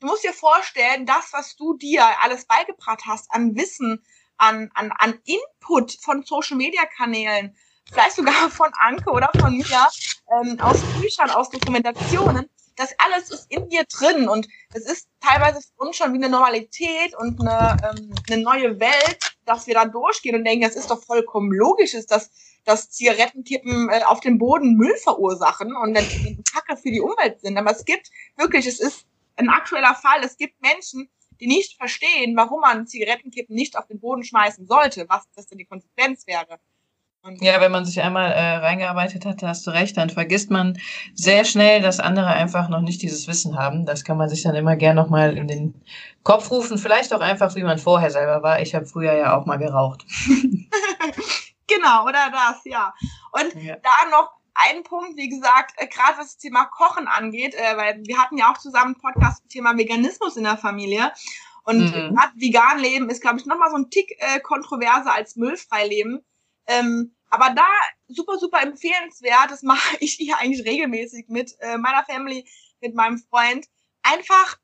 du 0.00 0.06
musst 0.06 0.24
dir 0.24 0.32
vorstellen, 0.32 1.06
das, 1.06 1.28
was 1.32 1.56
du 1.56 1.76
dir 1.76 2.02
alles 2.22 2.46
beigebracht 2.46 3.02
hast 3.06 3.30
an 3.30 3.54
Wissen, 3.56 4.02
an, 4.40 4.70
an, 4.74 4.92
an 4.98 5.18
Input 5.24 5.92
von 6.02 6.22
Social-Media-Kanälen, 6.24 7.56
vielleicht 7.90 8.16
sogar 8.16 8.34
von 8.50 8.70
Anke 8.78 9.10
oder 9.10 9.30
von 9.38 9.56
mir, 9.56 9.88
ähm, 10.32 10.58
aus 10.60 10.80
Büchern, 11.00 11.30
aus 11.30 11.50
Dokumentationen, 11.50 12.48
das 12.76 12.94
alles 12.98 13.30
ist 13.30 13.50
in 13.50 13.68
dir 13.68 13.84
drin 13.84 14.28
und 14.28 14.48
es 14.72 14.86
ist 14.86 15.08
teilweise 15.20 15.60
für 15.60 15.84
uns 15.84 15.96
schon 15.96 16.12
wie 16.12 16.16
eine 16.16 16.30
Normalität 16.30 17.14
und 17.16 17.40
eine, 17.40 17.76
ähm, 17.82 18.14
eine 18.30 18.42
neue 18.42 18.80
Welt, 18.80 19.36
dass 19.44 19.66
wir 19.66 19.74
da 19.74 19.84
durchgehen 19.84 20.36
und 20.36 20.44
denken, 20.44 20.64
das 20.64 20.76
ist 20.76 20.90
doch 20.90 21.02
vollkommen 21.02 21.52
logisch, 21.52 21.94
ist 21.94 22.10
das 22.10 22.30
dass 22.64 22.90
Zigarettenkippen 22.90 23.88
äh, 23.90 24.02
auf 24.04 24.20
dem 24.20 24.38
Boden 24.38 24.76
Müll 24.76 24.94
verursachen 24.96 25.74
und 25.74 25.94
dann 25.94 26.04
Kacke 26.52 26.76
für 26.76 26.90
die 26.90 27.00
Umwelt 27.00 27.40
sind. 27.40 27.56
Aber 27.56 27.70
es 27.70 27.84
gibt 27.84 28.10
wirklich, 28.36 28.66
es 28.66 28.80
ist 28.80 29.06
ein 29.36 29.48
aktueller 29.48 29.94
Fall, 29.94 30.20
es 30.22 30.36
gibt 30.36 30.60
Menschen, 30.60 31.08
die 31.40 31.46
nicht 31.46 31.76
verstehen, 31.76 32.36
warum 32.36 32.60
man 32.60 32.86
Zigarettenkippen 32.86 33.54
nicht 33.54 33.76
auf 33.76 33.86
den 33.86 34.00
Boden 34.00 34.22
schmeißen 34.22 34.66
sollte, 34.66 35.06
was 35.08 35.28
das 35.34 35.46
denn 35.46 35.58
die 35.58 35.64
Konsequenz 35.64 36.26
wäre. 36.26 36.60
Und 37.22 37.42
ja, 37.42 37.60
wenn 37.60 37.70
man 37.70 37.84
sich 37.84 38.00
einmal 38.00 38.32
äh, 38.32 38.56
reingearbeitet 38.56 39.26
hat, 39.26 39.42
hast 39.42 39.66
du 39.66 39.70
recht, 39.72 39.96
dann 39.98 40.08
vergisst 40.08 40.50
man 40.50 40.78
sehr 41.14 41.44
schnell, 41.44 41.82
dass 41.82 42.00
andere 42.00 42.28
einfach 42.28 42.70
noch 42.70 42.80
nicht 42.80 43.02
dieses 43.02 43.28
Wissen 43.28 43.58
haben. 43.58 43.84
Das 43.84 44.04
kann 44.04 44.16
man 44.16 44.30
sich 44.30 44.42
dann 44.42 44.54
immer 44.54 44.74
gern 44.76 44.96
nochmal 44.96 45.36
in 45.36 45.46
den 45.46 45.74
Kopf 46.22 46.50
rufen. 46.50 46.78
Vielleicht 46.78 47.12
auch 47.12 47.20
einfach, 47.20 47.54
wie 47.56 47.62
man 47.62 47.76
vorher 47.76 48.10
selber 48.10 48.42
war. 48.42 48.62
Ich 48.62 48.74
habe 48.74 48.86
früher 48.86 49.12
ja 49.12 49.36
auch 49.36 49.44
mal 49.44 49.58
geraucht. 49.58 50.06
Genau, 51.70 52.02
oder 52.02 52.30
das, 52.32 52.64
ja. 52.64 52.92
Und 53.32 53.62
ja. 53.62 53.76
da 53.76 54.10
noch 54.10 54.39
ein 54.68 54.82
Punkt, 54.82 55.16
wie 55.16 55.28
gesagt, 55.28 55.74
äh, 55.76 55.86
gerade 55.86 56.18
was 56.18 56.34
das 56.34 56.38
Thema 56.38 56.64
Kochen 56.66 57.08
angeht, 57.08 57.54
äh, 57.54 57.76
weil 57.76 58.00
wir 58.04 58.18
hatten 58.18 58.36
ja 58.36 58.50
auch 58.50 58.58
zusammen 58.58 58.94
einen 58.94 59.00
Podcast 59.00 59.42
zum 59.42 59.48
Thema 59.48 59.76
Veganismus 59.76 60.36
in 60.36 60.44
der 60.44 60.56
Familie. 60.56 61.12
Und 61.64 61.78
mhm. 61.78 62.14
gerade 62.14 62.32
vegan 62.36 62.78
leben 62.78 63.10
ist, 63.10 63.20
glaube 63.20 63.38
ich, 63.38 63.46
nochmal 63.46 63.70
so 63.70 63.76
ein 63.76 63.90
Tick 63.90 64.16
äh, 64.18 64.40
kontroverser 64.40 65.12
als 65.12 65.36
müllfrei 65.36 65.86
leben. 65.86 66.24
Ähm, 66.66 67.14
aber 67.28 67.50
da 67.54 67.66
super, 68.08 68.38
super 68.38 68.60
empfehlenswert, 68.62 69.50
das 69.50 69.62
mache 69.62 69.96
ich 70.00 70.14
hier 70.14 70.38
eigentlich 70.38 70.66
regelmäßig 70.66 71.26
mit 71.28 71.54
äh, 71.60 71.78
meiner 71.78 72.04
Family, 72.04 72.46
mit 72.80 72.94
meinem 72.94 73.18
Freund. 73.18 73.66
Einfach 74.02 74.58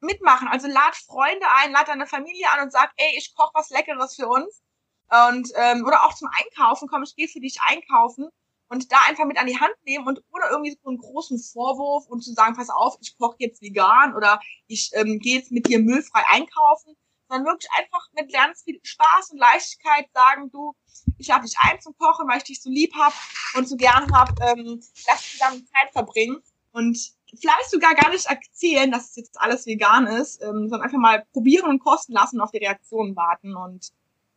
mitmachen. 0.00 0.48
Also 0.48 0.68
lad 0.68 0.96
Freunde 0.96 1.46
ein, 1.56 1.72
lad 1.72 1.88
deine 1.88 2.06
Familie 2.06 2.50
an 2.52 2.64
und 2.64 2.72
sag, 2.72 2.92
ey, 2.96 3.16
ich 3.16 3.34
koche 3.34 3.50
was 3.54 3.70
Leckeres 3.70 4.14
für 4.16 4.28
uns. 4.28 4.62
Und, 5.10 5.50
ähm, 5.56 5.84
oder 5.86 6.04
auch 6.04 6.14
zum 6.14 6.28
Einkaufen, 6.28 6.88
komm, 6.88 7.02
ich 7.02 7.16
gehe 7.16 7.28
für 7.28 7.40
dich 7.40 7.58
einkaufen 7.66 8.28
und 8.68 8.92
da 8.92 8.96
einfach 9.08 9.24
mit 9.24 9.38
an 9.38 9.46
die 9.46 9.58
Hand 9.58 9.74
nehmen 9.84 10.06
und 10.06 10.22
ohne 10.32 10.44
irgendwie 10.50 10.78
so 10.82 10.88
einen 10.88 10.98
großen 10.98 11.38
Vorwurf 11.38 12.06
und 12.06 12.22
zu 12.22 12.32
sagen, 12.32 12.54
pass 12.54 12.70
auf, 12.70 12.96
ich 13.00 13.16
koche 13.18 13.36
jetzt 13.38 13.62
vegan 13.62 14.14
oder 14.14 14.40
ich 14.66 14.90
ähm, 14.94 15.18
gehe 15.18 15.38
jetzt 15.38 15.50
mit 15.50 15.66
dir 15.66 15.78
müllfrei 15.78 16.22
einkaufen, 16.28 16.94
sondern 17.28 17.46
wirklich 17.46 17.70
einfach 17.76 18.06
mit 18.14 18.32
ganz 18.32 18.62
viel 18.62 18.80
Spaß 18.82 19.30
und 19.30 19.38
Leichtigkeit 19.38 20.06
sagen, 20.12 20.50
du, 20.50 20.74
ich 21.18 21.28
lade 21.28 21.44
dich 21.44 21.56
ein 21.60 21.80
zum 21.80 21.96
Kochen, 21.96 22.28
weil 22.28 22.38
ich 22.38 22.44
dich 22.44 22.62
so 22.62 22.70
lieb 22.70 22.94
hab 22.94 23.12
und 23.54 23.68
so 23.68 23.76
gern 23.76 24.10
hab, 24.12 24.30
ähm, 24.42 24.80
lass 25.06 25.30
zusammen 25.30 25.66
Zeit 25.66 25.92
verbringen. 25.92 26.42
Und 26.72 26.98
vielleicht 27.40 27.70
sogar 27.70 27.94
gar 27.94 28.10
nicht 28.10 28.26
erzählen, 28.26 28.90
dass 28.90 29.10
es 29.10 29.16
jetzt 29.16 29.40
alles 29.40 29.66
vegan 29.66 30.06
ist, 30.06 30.42
ähm, 30.42 30.68
sondern 30.68 30.82
einfach 30.82 30.98
mal 30.98 31.24
probieren 31.32 31.68
und 31.68 31.80
kosten 31.80 32.12
lassen 32.12 32.36
und 32.36 32.42
auf 32.42 32.50
die 32.50 32.58
Reaktionen 32.58 33.16
warten 33.16 33.56
und 33.56 33.90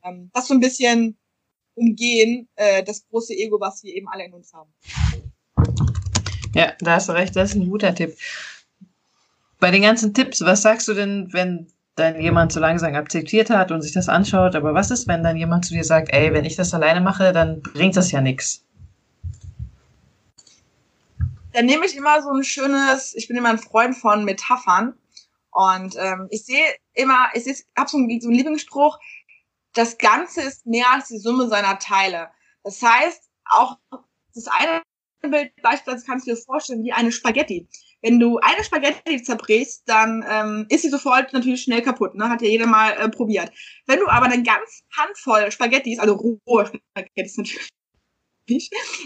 ähm, 0.04 0.32
das 0.34 0.48
so 0.48 0.54
ein 0.54 0.60
bisschen 0.60 1.18
umgehen, 1.76 2.48
äh, 2.56 2.84
das 2.84 3.06
große 3.10 3.34
Ego, 3.34 3.60
was 3.60 3.84
wir 3.84 3.94
eben 3.96 4.08
alle 4.08 4.26
in 4.26 4.34
uns 4.34 4.54
haben. 4.54 4.72
Ja, 6.54 6.74
da 6.80 6.96
hast 6.96 7.10
du 7.10 7.14
recht, 7.14 7.36
das 7.36 7.52
ist 7.52 7.56
ein 7.56 7.70
guter 7.70 7.96
Tipp. 7.96 8.18
Bei 9.60 9.72
den 9.72 9.84
ganzen 9.84 10.14
Tipps, 10.14 10.42
was 10.42 10.64
sagst 10.64 10.88
du 10.88 10.94
denn, 10.94 11.30
wenn 11.32 11.68
dann 11.96 12.20
jemand 12.20 12.52
so 12.52 12.60
langsam 12.60 12.96
akzeptiert 12.96 13.50
hat 13.50 13.72
und 13.72 13.82
sich 13.82 13.92
das 13.92 14.10
anschaut, 14.10 14.56
aber 14.56 14.74
was 14.74 14.92
ist, 14.92 15.08
wenn 15.08 15.24
dann 15.24 15.38
jemand 15.38 15.66
zu 15.66 15.74
dir 15.74 15.84
sagt, 15.84 16.12
ey, 16.14 16.34
wenn 16.34 16.46
ich 16.46 16.56
das 16.56 16.74
alleine 16.74 17.02
mache, 17.02 17.32
dann 17.32 17.62
bringt 17.62 17.96
das 17.96 18.12
ja 18.12 18.22
nichts? 18.22 18.66
Dann 21.54 21.66
nehme 21.66 21.86
ich 21.86 21.96
immer 21.96 22.22
so 22.22 22.30
ein 22.30 22.44
schönes, 22.44 23.14
ich 23.16 23.28
bin 23.28 23.38
immer 23.38 23.50
ein 23.50 23.60
Freund 23.60 23.96
von 23.96 24.24
Metaphern 24.24 24.94
und 25.52 25.96
ähm, 25.98 26.28
ich 26.32 26.46
sehe 26.46 26.64
immer, 26.94 27.30
ich 27.34 27.46
habe 27.78 27.90
so 27.90 27.98
einen, 27.98 28.22
so 28.22 28.30
einen 28.30 28.38
Lieblingsspruch, 28.38 29.00
das 29.74 29.98
Ganze 29.98 30.42
ist 30.42 30.66
mehr 30.66 30.90
als 30.92 31.08
die 31.08 31.18
Summe 31.18 31.48
seiner 31.48 31.80
Teile. 31.80 32.30
Das 32.64 32.82
heißt, 32.82 33.30
auch 33.46 33.78
das 34.34 34.48
eine 34.48 34.82
Bild 35.22 35.54
beispielsweise 35.62 36.06
kannst 36.06 36.28
du 36.28 36.32
dir 36.32 36.38
vorstellen 36.38 36.84
wie 36.84 36.94
eine 36.94 37.12
Spaghetti. 37.12 37.68
Wenn 38.02 38.20
du 38.20 38.40
eine 38.40 38.64
Spaghetti 38.64 39.22
zerbrichst, 39.22 39.84
dann 39.86 40.26
ähm, 40.28 40.66
ist 40.70 40.82
sie 40.82 40.90
sofort 40.90 41.32
natürlich 41.34 41.62
schnell 41.62 41.84
kaputt. 41.84 42.16
Ne? 42.16 42.28
Hat 42.28 42.42
ja 42.42 42.48
jeder 42.48 42.66
mal 42.66 42.92
äh, 42.94 43.10
probiert. 43.10 43.52
Wenn 43.86 44.00
du 44.00 44.08
aber 44.08 44.26
eine 44.26 44.42
ganz 44.42 44.84
Handvoll 44.98 45.52
Spaghettis, 45.52 46.00
also 46.00 46.16
rohe 46.16 46.66
Spaghettis 46.66 47.38
natürlich, 47.38 47.70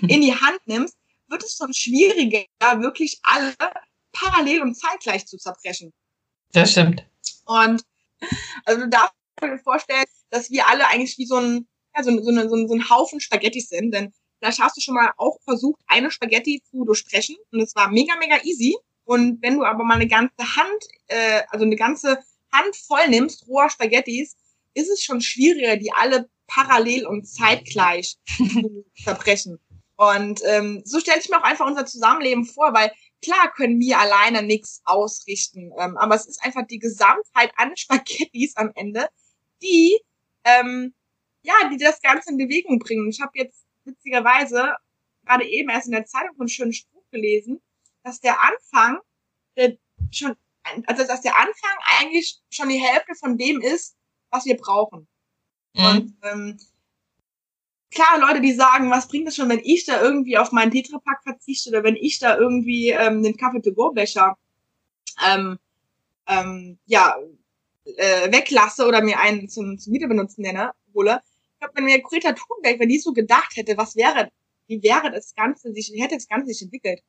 in 0.08 0.22
die 0.22 0.34
Hand 0.34 0.60
nimmst, 0.66 0.98
wird 1.28 1.44
es 1.44 1.58
schon 1.58 1.74
schwieriger, 1.74 2.46
wirklich 2.80 3.20
alle 3.24 3.54
parallel 4.14 4.62
und 4.62 4.76
zeitgleich 4.76 5.26
zu 5.26 5.38
zerbrechen. 5.38 5.92
Das 6.54 6.72
stimmt. 6.72 7.06
Und 7.46 7.84
also 8.64 8.82
du 8.82 8.90
darfst 8.90 9.14
dir 9.42 9.60
vorstellen, 9.60 10.06
dass 10.30 10.52
wir 10.52 10.68
alle 10.68 10.88
eigentlich 10.88 11.18
wie 11.18 11.26
so 11.26 11.36
ein, 11.36 11.68
ja, 11.96 12.04
so, 12.04 12.12
so, 12.22 12.30
eine, 12.30 12.50
so, 12.50 12.56
ein, 12.56 12.68
so 12.68 12.76
ein 12.76 12.90
Haufen 12.90 13.20
Spaghetti 13.20 13.62
sind. 13.62 13.92
Denn 13.92 14.14
vielleicht 14.40 14.60
hast 14.60 14.78
du 14.78 14.82
schon 14.82 14.96
mal 14.96 15.12
auch 15.18 15.40
versucht, 15.44 15.82
eine 15.88 16.12
Spaghetti 16.12 16.62
zu 16.70 16.86
durchbrechen. 16.86 17.36
Und 17.52 17.62
es 17.62 17.76
war 17.76 17.90
mega, 17.90 18.16
mega 18.18 18.38
easy. 18.44 18.76
Und 19.06 19.42
wenn 19.42 19.58
du 19.58 19.64
aber 19.64 19.84
mal 19.84 19.96
eine 19.96 20.08
ganze 20.08 20.56
Hand, 20.56 20.84
äh, 21.08 21.44
also 21.50 21.66
eine 21.66 21.76
ganze 21.76 22.20
Hand 22.52 22.76
voll 22.76 23.08
nimmst, 23.10 23.48
roher 23.48 23.70
Spaghettis, 23.70 24.36
ist 24.74 24.90
es 24.90 25.04
schon 25.04 25.22
schwieriger, 25.22 25.78
die 25.78 25.92
alle 25.92 26.30
parallel 26.48 27.06
und 27.06 27.26
zeitgleich 27.26 28.18
zu 28.38 28.86
zerbrechen. 29.04 29.60
Und 29.98 30.42
ähm, 30.46 30.82
so 30.86 31.00
stelle 31.00 31.20
ich 31.22 31.30
mir 31.30 31.40
auch 31.40 31.44
einfach 31.44 31.66
unser 31.66 31.86
Zusammenleben 31.86 32.46
vor, 32.46 32.74
weil 32.74 32.92
klar 33.22 33.52
können 33.54 33.80
wir 33.80 34.00
alleine 34.00 34.44
nichts 34.44 34.82
ausrichten, 34.84 35.72
ähm, 35.80 35.98
aber 35.98 36.16
es 36.16 36.26
ist 36.26 36.44
einfach 36.44 36.68
die 36.68 36.80
Gesamtheit 36.80 37.54
an 37.56 37.76
Spaghettis 37.78 38.58
am 38.58 38.72
Ende, 38.76 39.08
die 39.62 39.98
ähm, 40.46 40.94
ja, 41.42 41.54
die 41.70 41.78
das 41.78 42.02
Ganze 42.02 42.32
in 42.32 42.38
Bewegung 42.38 42.80
bringen. 42.80 43.10
Ich 43.10 43.22
habe 43.22 43.32
jetzt 43.36 43.66
witzigerweise 43.84 44.76
gerade 45.26 45.46
eben 45.46 45.70
erst 45.70 45.88
in 45.88 45.94
der 45.94 46.06
Zeitung 46.06 46.40
einen 46.40 46.50
schönen 46.50 46.74
Spruch 46.74 47.04
gelesen, 47.12 47.62
dass 48.04 48.20
der 48.20 48.38
Anfang 48.42 49.00
der 49.58 49.78
schon, 50.12 50.36
also 50.86 51.06
dass 51.06 51.22
der 51.22 51.36
Anfang 51.38 51.78
eigentlich 52.00 52.40
schon 52.50 52.70
die 52.70 52.82
Hälfte 52.82 53.16
von 53.16 53.38
dem 53.38 53.62
ist, 53.62 53.96
was 54.30 54.46
wir 54.46 54.58
brauchen. 54.58 55.08
Mhm. 55.74 55.86
Und 55.86 56.14
ähm, 56.24 56.60
klar, 57.92 58.20
Leute, 58.20 58.42
die 58.42 58.54
sagen, 58.54 58.92
was 58.92 59.08
bringt 59.08 59.28
es 59.28 59.36
schon, 59.36 59.50
wenn 59.50 59.60
ich 59.60 59.86
da 59.86 60.02
irgendwie 60.02 60.38
auf 60.38 60.52
meinen 60.52 60.72
Tetrapack 60.72 61.24
verzichte 61.24 61.70
oder 61.70 61.84
wenn 61.84 61.96
ich 61.96 62.20
da 62.20 62.38
irgendwie 62.38 62.90
ähm, 62.90 63.24
den 63.24 63.38
Kaffee-to-go-Becher 63.38 64.38
ähm, 65.28 65.58
ähm, 66.28 66.80
ja, 66.86 67.16
äh, 67.86 68.32
weglasse 68.32 68.86
oder 68.86 69.02
mir 69.02 69.20
einen 69.20 69.48
zum, 69.50 69.78
zum 69.78 69.94
Wiederbenutzen 69.94 70.42
nenne, 70.42 70.72
hole. 70.94 71.22
Ich 71.54 71.60
glaube, 71.60 71.76
wenn 71.76 71.86
mir 71.86 72.02
Greta 72.02 72.34
Thunberg, 72.34 72.80
wenn 72.80 72.90
die 72.90 73.00
so 73.00 73.14
gedacht 73.14 73.56
hätte, 73.56 73.78
was 73.78 73.96
wäre, 73.96 74.30
wie 74.68 74.82
wäre 74.84 75.12
das 75.12 75.34
Ganze 75.36 75.72
sich, 75.74 75.92
wie 75.94 76.02
hätte 76.02 76.16
das 76.16 76.28
Ganze 76.28 76.48
sich 76.48 76.62
entwickelt? 76.62 77.02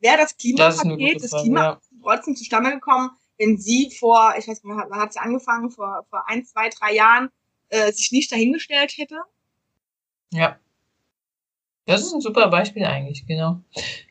Wäre 0.00 0.18
das 0.18 0.36
Klimapaket, 0.36 1.22
das, 1.22 1.30
das 1.30 1.42
Klima 1.42 1.62
ja. 1.62 1.80
trotzdem 2.02 2.36
zustande 2.36 2.72
gekommen, 2.72 3.10
wenn 3.38 3.58
sie 3.58 3.90
vor, 3.98 4.34
ich 4.38 4.48
weiß 4.48 4.62
nicht, 4.62 4.64
wann 4.64 5.00
hat 5.00 5.12
sie 5.12 5.20
angefangen, 5.20 5.70
vor, 5.70 6.06
vor 6.10 6.28
ein, 6.28 6.44
zwei, 6.44 6.68
drei 6.68 6.94
Jahren, 6.94 7.30
äh, 7.68 7.92
sich 7.92 8.12
nicht 8.12 8.30
dahingestellt 8.32 8.94
hätte? 8.96 9.20
Ja. 10.32 10.58
Das 11.86 12.02
ist 12.02 12.12
ein 12.12 12.20
super 12.20 12.48
Beispiel 12.48 12.84
eigentlich, 12.84 13.24
genau. 13.26 13.60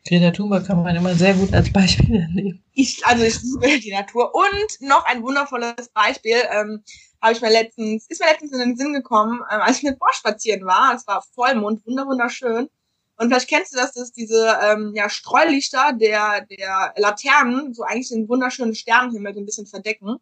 Greta 0.08 0.30
Thunberg 0.30 0.66
kann 0.66 0.82
man 0.82 0.96
immer 0.96 1.14
sehr 1.14 1.34
gut 1.34 1.52
als 1.52 1.70
Beispiel 1.70 2.26
nehmen. 2.32 2.64
Ich, 2.72 3.04
also 3.04 3.22
ich 3.22 3.36
liebe 3.42 3.80
die 3.80 3.92
Natur. 3.92 4.34
Und 4.34 4.80
noch 4.80 5.04
ein 5.04 5.22
wundervolles 5.22 5.88
Beispiel, 5.92 6.38
ähm, 6.50 6.82
habe 7.20 7.34
ich 7.34 7.42
mir 7.42 7.50
letztens, 7.50 8.06
ist 8.08 8.20
mir 8.20 8.28
letztens 8.28 8.52
in 8.52 8.60
den 8.60 8.76
Sinn 8.76 8.94
gekommen, 8.94 9.42
ähm, 9.50 9.60
als 9.60 9.78
ich 9.78 9.82
mit 9.82 9.98
Bosch 9.98 10.16
spazieren 10.16 10.64
war. 10.64 10.94
Es 10.94 11.06
war 11.06 11.22
Vollmond, 11.34 11.86
wunderschön. 11.86 12.70
Und 13.18 13.28
vielleicht 13.28 13.48
kennst 13.48 13.74
du 13.74 13.76
das, 13.76 13.92
dass 13.92 14.12
diese 14.12 14.58
ähm, 14.62 14.92
ja, 14.94 15.10
Streulichter 15.10 15.92
der, 15.92 16.46
der 16.46 16.94
Laternen 16.96 17.74
so 17.74 17.82
eigentlich 17.82 18.08
den 18.08 18.28
wunderschönen 18.28 18.74
Sternenhimmel 18.74 19.34
so 19.34 19.40
ein 19.40 19.46
bisschen 19.46 19.66
verdecken. 19.66 20.16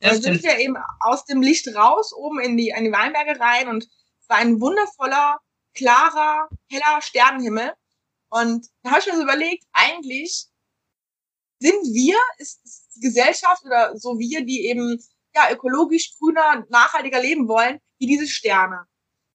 Dann 0.00 0.20
sind 0.20 0.42
wir 0.42 0.58
eben 0.58 0.76
aus 1.00 1.24
dem 1.24 1.40
Licht 1.40 1.74
raus, 1.74 2.12
oben 2.12 2.40
in 2.40 2.56
die, 2.56 2.68
in 2.76 2.84
die 2.84 2.92
Weinberge 2.92 3.40
rein 3.40 3.68
und 3.68 3.84
es 4.20 4.28
war 4.28 4.36
ein 4.36 4.60
wundervoller, 4.60 5.38
klarer, 5.76 6.48
heller 6.70 7.00
Sternenhimmel. 7.00 7.72
Und 8.28 8.66
da 8.82 8.90
habe 8.90 9.00
ich 9.00 9.06
mir 9.06 9.16
so 9.16 9.22
überlegt, 9.22 9.64
eigentlich 9.72 10.46
sind 11.60 11.82
wir, 11.94 12.18
ist, 12.38 12.60
die 12.96 13.00
Gesellschaft 13.00 13.64
oder 13.64 13.96
so 13.96 14.18
wir, 14.18 14.44
die 14.44 14.66
eben 14.66 14.98
ja 15.34 15.50
ökologisch 15.52 16.16
grüner, 16.18 16.66
nachhaltiger 16.68 17.20
leben 17.20 17.48
wollen, 17.48 17.78
wie 17.98 18.06
diese 18.06 18.26
Sterne. 18.26 18.86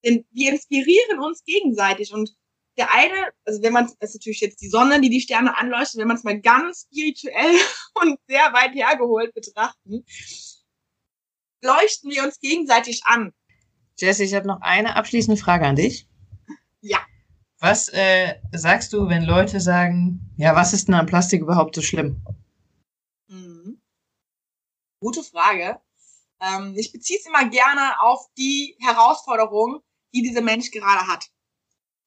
Denn 0.04 0.26
wir 0.32 0.52
inspirieren 0.52 1.20
uns 1.20 1.44
gegenseitig 1.44 2.14
und 2.14 2.36
der 2.78 2.92
eine, 2.94 3.32
also 3.46 3.62
wenn 3.62 3.74
man, 3.74 3.86
das 4.00 4.10
ist 4.10 4.16
natürlich 4.16 4.40
jetzt 4.40 4.62
die 4.62 4.70
Sonne, 4.70 5.02
die 5.02 5.10
die 5.10 5.22
Sterne 5.22 5.58
anleuchtet, 5.58 6.00
wenn 6.00 6.08
man 6.08 6.18
es 6.18 6.24
mal 6.24 6.40
ganz 6.40 6.88
spirituell 6.88 7.56
und 8.02 8.20
sehr 8.28 8.54
weit 8.54 8.74
hergeholt 8.74 9.34
betrachten, 9.34 10.06
leuchten 11.62 12.10
wir 12.10 12.24
uns 12.24 12.40
gegenseitig 12.40 13.02
an. 13.06 13.34
Jesse, 13.98 14.24
ich 14.24 14.34
habe 14.34 14.48
noch 14.48 14.62
eine 14.62 14.96
abschließende 14.96 15.40
Frage 15.40 15.66
an 15.66 15.76
dich. 15.76 16.08
Ja. 16.82 17.00
Was 17.60 17.90
äh, 17.90 18.36
sagst 18.52 18.92
du, 18.92 19.08
wenn 19.08 19.24
Leute 19.24 19.60
sagen, 19.60 20.34
ja, 20.38 20.56
was 20.56 20.74
ist 20.74 20.88
denn 20.88 20.96
an 20.96 21.06
Plastik 21.06 21.42
überhaupt 21.42 21.76
so 21.76 21.82
schlimm? 21.82 22.22
Mhm. 23.28 23.80
Gute 25.00 25.24
Frage. 25.24 25.80
Ähm, 26.42 26.74
ich 26.76 26.92
beziehe 26.92 27.20
es 27.20 27.26
immer 27.28 27.48
gerne 27.50 28.02
auf 28.02 28.28
die 28.36 28.76
Herausforderung, 28.80 29.82
die 30.14 30.24
dieser 30.24 30.42
Mensch 30.42 30.72
gerade 30.72 31.08
hat. 31.08 31.30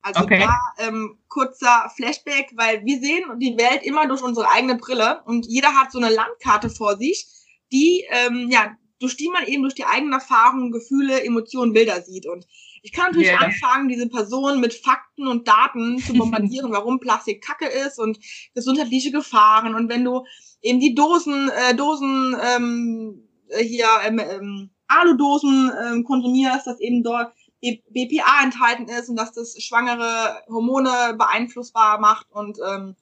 Also 0.03 0.23
okay. 0.23 0.41
da 0.41 0.87
ähm, 0.87 1.19
kurzer 1.29 1.91
Flashback, 1.97 2.53
weil 2.57 2.85
wir 2.85 3.01
sehen 3.01 3.39
die 3.39 3.57
Welt 3.57 3.83
immer 3.85 4.07
durch 4.07 4.23
unsere 4.23 4.51
eigene 4.51 4.77
Brille 4.77 5.23
und 5.25 5.47
jeder 5.47 5.75
hat 5.75 5.93
so 5.93 5.99
eine 5.99 6.11
Landkarte 6.11 6.69
vor 6.69 6.99
sich, 6.99 7.27
die 7.73 8.05
ähm, 8.11 8.51
ja 8.51 8.77
durch 9.01 9.17
die 9.17 9.29
man 9.29 9.47
eben 9.47 9.63
durch 9.63 9.75
die 9.75 9.85
eigenen 9.85 10.15
Erfahrungen, 10.15 10.73
Gefühle, 10.73 11.23
Emotionen, 11.25 11.73
Bilder 11.73 12.03
sieht. 12.03 12.27
Und 12.27 12.47
ich 12.85 12.93
kann 12.93 13.07
natürlich 13.07 13.29
yeah. 13.29 13.41
anfangen, 13.41 13.89
diese 13.89 14.11
Person 14.11 14.61
mit 14.61 14.75
Fakten 14.75 15.27
und 15.27 15.49
Daten 15.49 15.99
zu 15.99 16.13
bombardieren, 16.19 16.71
warum 16.71 17.01
Plastik 17.01 17.43
Kacke 17.43 17.67
ist 17.67 17.99
und 17.99 18.19
gesundheitliche 18.55 19.11
Gefahren. 19.11 19.75
Und 19.75 19.89
wenn 19.89 20.05
du 20.05 20.25
eben 20.61 20.81
die 20.81 20.95
Dosen, 20.95 21.49
äh, 21.49 21.75
Dosen 21.75 22.37
ähm, 22.43 23.27
hier 23.59 23.87
ähm, 24.07 24.19
ähm, 24.19 24.71
Aludosen 24.87 25.73
ähm, 25.83 26.05
konsumierst, 26.05 26.67
dass 26.67 26.79
eben 26.79 27.03
dort 27.03 27.33
BPA 27.63 28.43
enthalten 28.43 28.89
ist 28.89 29.09
und 29.09 29.17
dass 29.17 29.33
das 29.33 29.57
schwangere 29.63 30.43
Hormone 30.49 31.15
beeinflussbar 31.17 31.99
macht 31.99 32.31
und 32.33 32.59
ähm, 32.69 32.97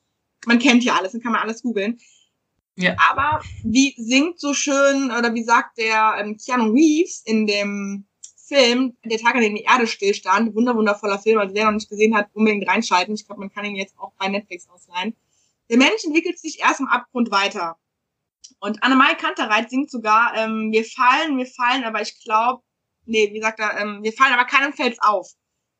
man 0.46 0.60
kennt 0.60 0.84
ja 0.84 0.94
alles, 0.94 1.10
dann 1.10 1.20
kann 1.20 1.32
man 1.32 1.40
alles 1.40 1.62
googeln. 1.62 1.98
Ja. 2.76 2.94
Aber 3.10 3.42
wie 3.64 3.94
singt 3.98 4.38
so 4.38 4.54
schön, 4.54 5.10
oder 5.10 5.34
wie 5.34 5.42
sagt 5.42 5.78
der 5.78 6.14
ähm, 6.18 6.36
Keanu 6.36 6.70
Reeves 6.70 7.22
in 7.24 7.48
dem 7.48 8.06
Film, 8.52 8.96
Der 9.04 9.18
Tag, 9.18 9.34
an 9.34 9.40
dem 9.40 9.54
die 9.54 9.62
Erde 9.62 9.86
stillstand, 9.86 10.54
wunder 10.54 10.76
wundervoller 10.76 11.18
Film, 11.18 11.38
also 11.38 11.54
wer 11.54 11.64
noch 11.64 11.72
nicht 11.72 11.88
gesehen 11.88 12.14
hat, 12.14 12.28
unbedingt 12.34 12.68
reinschalten. 12.68 13.14
Ich 13.14 13.24
glaube, 13.24 13.40
man 13.40 13.50
kann 13.52 13.64
ihn 13.64 13.76
jetzt 13.76 13.98
auch 13.98 14.12
bei 14.18 14.28
Netflix 14.28 14.68
ausleihen. 14.68 15.16
Der 15.70 15.78
Mensch 15.78 16.04
entwickelt 16.04 16.38
sich 16.38 16.60
erst 16.60 16.80
im 16.80 16.88
Abgrund 16.88 17.30
weiter. 17.30 17.76
Und 18.60 18.82
Annemai 18.82 19.14
Kantereit 19.14 19.70
singt 19.70 19.90
sogar, 19.90 20.34
ähm, 20.36 20.70
wir 20.70 20.84
fallen, 20.84 21.38
wir 21.38 21.46
fallen, 21.46 21.84
aber 21.84 22.02
ich 22.02 22.22
glaube, 22.22 22.62
nee, 23.06 23.32
wie 23.32 23.40
sagt 23.40 23.58
er, 23.58 23.78
ähm, 23.80 24.02
wir 24.02 24.12
fallen, 24.12 24.34
aber 24.34 24.44
keinem 24.44 24.74
fällt's 24.74 25.00
auf. 25.00 25.32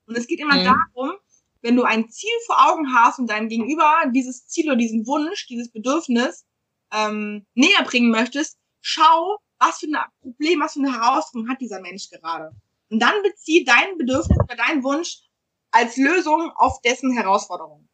Und 0.07 0.17
es 0.17 0.27
geht 0.27 0.41
immer 0.41 0.57
mhm. 0.57 0.65
darum, 0.65 1.13
wenn 1.61 1.77
du 1.77 1.83
ein 1.83 2.09
Ziel 2.09 2.33
vor 2.47 2.71
Augen 2.71 2.95
hast 2.95 3.19
und 3.19 3.29
deinem 3.29 3.49
Gegenüber 3.49 4.05
dieses 4.15 4.47
Ziel 4.47 4.67
oder 4.67 4.77
diesen 4.77 5.07
Wunsch, 5.07 5.47
dieses 5.47 5.71
Bedürfnis 5.71 6.47
ähm, 6.91 7.47
näher 7.55 7.85
bringen 7.85 8.11
möchtest, 8.11 8.59
schau, 8.81 9.39
was 9.59 9.79
für 9.79 9.87
ein 9.87 9.97
Problem, 10.21 10.61
was 10.61 10.73
für 10.73 10.81
eine 10.81 10.93
Herausforderung 10.93 11.51
hat 11.51 11.61
dieser 11.61 11.81
Mensch 11.81 12.09
gerade. 12.11 12.51
Und 12.93 13.01
dann 13.01 13.23
bezieh 13.23 13.65
dein 13.65 13.97
Bedürfnis 13.97 14.39
oder 14.39 14.55
deinen 14.55 14.85
Wunsch 14.85 15.23
als 15.71 15.97
Lösung 15.97 16.53
auf 16.57 16.83
dessen 16.83 17.17
Herausforderung. 17.17 17.89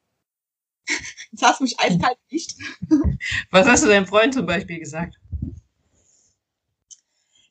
Jetzt 1.31 1.43
hast 1.43 1.61
du 1.61 1.65
mich 1.65 1.79
eiskalt 1.79 2.19
nicht. 2.33 2.57
Was 3.53 3.69
hast 3.69 3.85
du 3.85 3.89
deinem 3.89 4.09
Freund 4.09 4.35
zum 4.35 4.45
Beispiel 4.45 4.81
gesagt? 4.81 5.15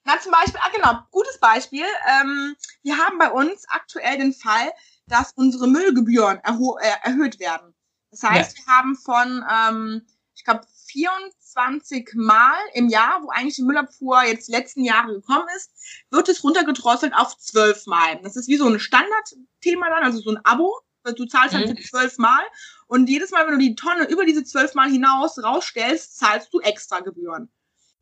Na, 0.03 0.19
zum 0.19 0.33
Beispiel, 0.33 0.59
ah 0.61 0.69
genau, 0.75 0.99
gutes 1.11 1.39
Beispiel. 1.39 1.85
Ähm, 1.85 2.57
wir 2.83 2.97
haben 2.97 3.17
bei 3.17 3.31
uns 3.31 3.63
aktuell 3.69 4.17
den 4.17 4.33
Fall, 4.33 4.69
dass 5.07 5.31
unsere 5.33 5.67
Müllgebühren 5.69 6.39
erho 6.43 6.77
äh, 6.79 6.91
erhöht 7.03 7.39
werden. 7.39 7.73
Das 8.11 8.23
heißt, 8.23 8.57
ja. 8.57 8.65
wir 8.65 8.73
haben 8.73 8.95
von, 8.97 9.45
ähm, 9.49 10.07
ich 10.35 10.43
glaube, 10.43 10.67
24 10.87 12.11
Mal 12.15 12.57
im 12.73 12.89
Jahr, 12.89 13.21
wo 13.23 13.29
eigentlich 13.29 13.55
die 13.55 13.63
Müllabfuhr 13.63 14.23
jetzt 14.23 14.49
letzten 14.49 14.83
Jahre 14.83 15.13
gekommen 15.13 15.47
ist, 15.55 15.71
wird 16.11 16.29
es 16.29 16.43
runtergedrosselt 16.43 17.13
auf 17.13 17.37
12 17.37 17.85
Mal. 17.87 18.19
Das 18.23 18.35
ist 18.35 18.47
wie 18.47 18.57
so 18.57 18.67
ein 18.67 18.79
Standardthema 18.79 19.89
dann, 19.89 20.03
also 20.03 20.19
so 20.19 20.31
ein 20.31 20.39
Abo. 20.43 20.79
Du 21.15 21.25
zahlst 21.25 21.55
halt 21.55 21.69
mhm. 21.69 21.81
zwölf 21.81 22.17
Mal 22.17 22.43
und 22.87 23.07
jedes 23.09 23.31
Mal, 23.31 23.45
wenn 23.45 23.53
du 23.53 23.59
die 23.59 23.75
Tonne 23.75 24.09
über 24.09 24.25
diese 24.25 24.43
zwölf 24.43 24.73
Mal 24.73 24.89
hinaus 24.89 25.41
rausstellst, 25.41 26.17
zahlst 26.17 26.53
du 26.53 26.59
extra 26.59 26.99
Gebühren. 26.99 27.49